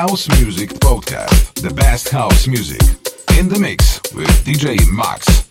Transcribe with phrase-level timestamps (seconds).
[0.00, 2.80] House Music Podcast, the best house music.
[3.38, 5.49] In the mix with DJ Max.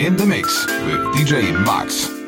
[0.00, 2.19] In the mix with DJ Max.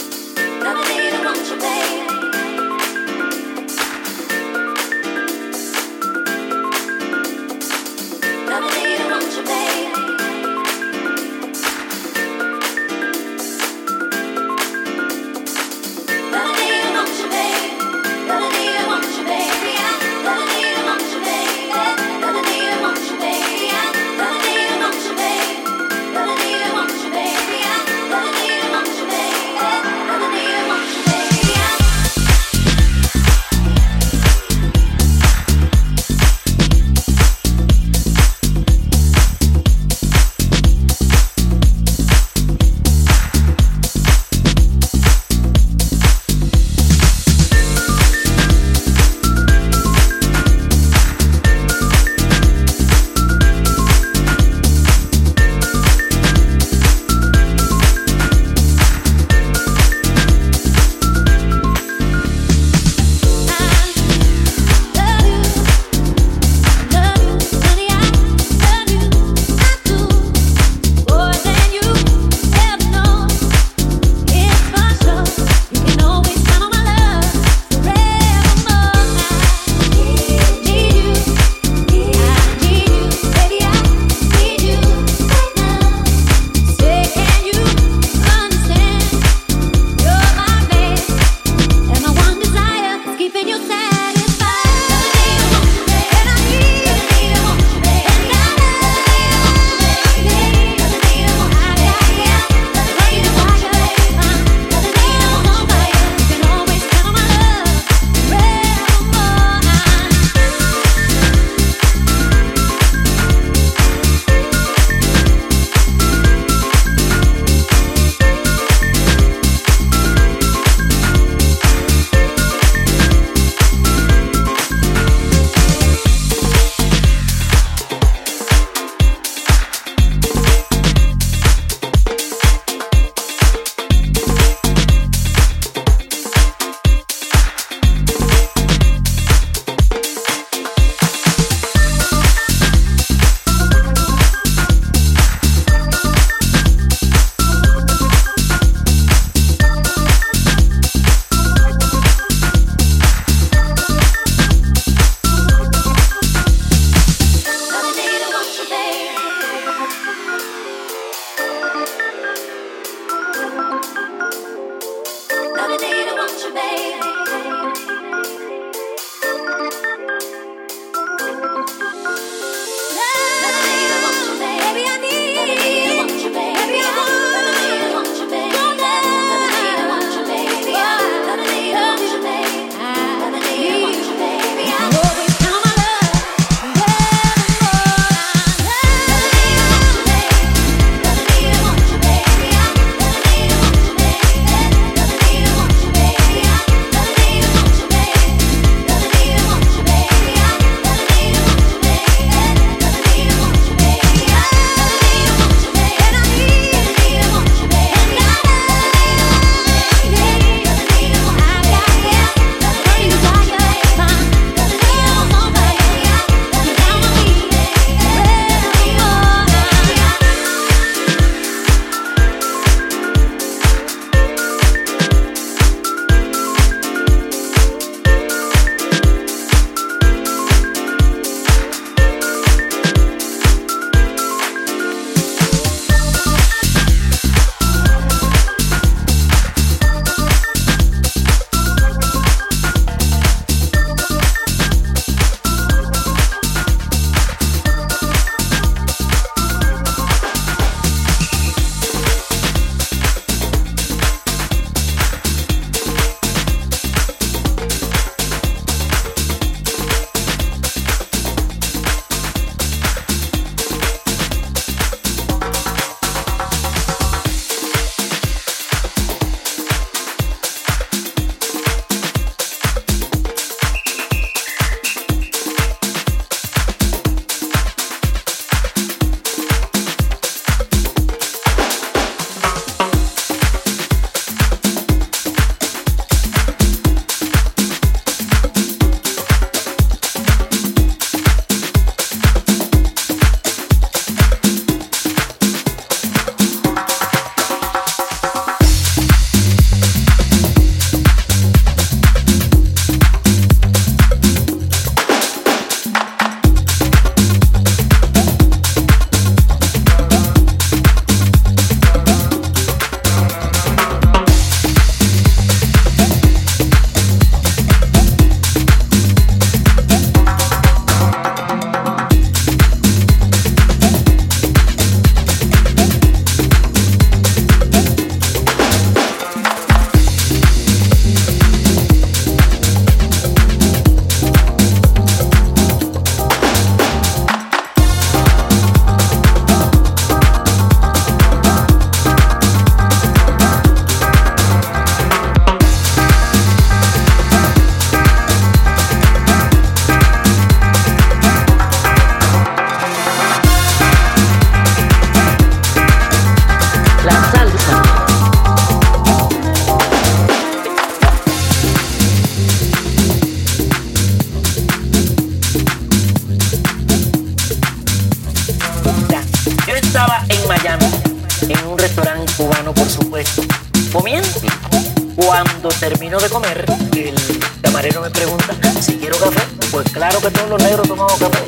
[376.18, 377.14] De comer, el
[377.62, 379.40] camarero me pregunta si quiero café.
[379.70, 381.42] Pues claro que todos los negros tomamos café.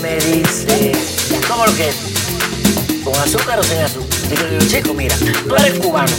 [0.00, 0.92] Me dice,
[1.48, 1.92] ¿cómo lo que
[3.02, 4.18] ¿Con azúcar o sin azúcar?
[4.30, 5.16] Y yo digo, chico, mira,
[5.48, 6.12] tú eres cubano.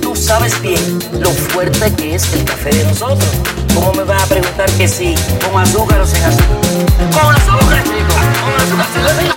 [0.00, 3.30] Tú sabes bien lo fuerte que es el café de nosotros.
[3.74, 6.60] ¿Cómo me vas a preguntar que sí, con azúcar o sin azúcar?
[7.12, 8.14] Con azúcar, chico.
[8.70, 9.26] Con azúcar.
[9.26, 9.31] La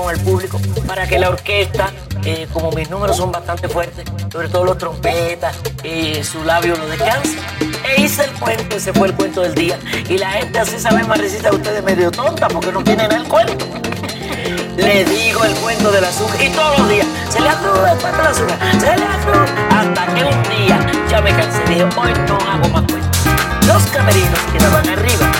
[0.00, 1.90] con el público para que la orquesta,
[2.24, 6.86] eh, como mis números son bastante fuertes, sobre todo los trompetas, eh, su labio lo
[6.86, 7.36] descanse.
[7.84, 9.78] E hice el cuento, ese fue el cuento del día.
[10.08, 13.66] Y la gente así sabe más recita ustedes medio tonta porque no tienen el cuento.
[14.76, 18.18] Le digo el cuento del azúcar y todos los días se le afló el cuento
[18.18, 20.78] del azúcar, se le afló hasta que un día
[21.10, 23.20] ya me cansé dije, hoy no hago más cuentos.
[23.66, 25.30] Los camerinos quedaban arriba.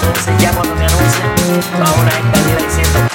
[0.00, 1.28] Entonces ya cuando me anuncian,
[1.80, 3.13] va escalera diciendo,